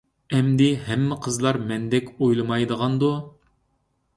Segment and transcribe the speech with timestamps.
[0.35, 3.11] ئەمدى ھەممە قىزلار مەندەك ئويلىمايدىغاندۇ.